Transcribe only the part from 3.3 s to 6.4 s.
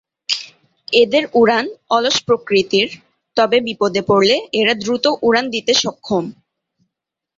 তবে বিপদে পড়লে এরা দ্রুত উড়ান দিতে সক্ষম।